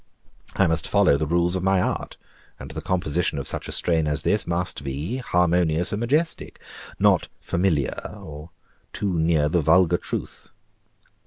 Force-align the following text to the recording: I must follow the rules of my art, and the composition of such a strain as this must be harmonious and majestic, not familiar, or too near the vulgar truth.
I 0.55 0.65
must 0.65 0.87
follow 0.87 1.15
the 1.15 1.27
rules 1.27 1.55
of 1.55 1.61
my 1.61 1.79
art, 1.79 2.17
and 2.59 2.71
the 2.71 2.81
composition 2.81 3.37
of 3.37 3.47
such 3.47 3.67
a 3.67 3.71
strain 3.71 4.07
as 4.07 4.23
this 4.23 4.47
must 4.47 4.83
be 4.83 5.17
harmonious 5.17 5.91
and 5.93 5.99
majestic, 5.99 6.59
not 6.97 7.27
familiar, 7.39 8.17
or 8.19 8.49
too 8.93 9.19
near 9.19 9.47
the 9.47 9.61
vulgar 9.61 9.97
truth. 9.99 10.49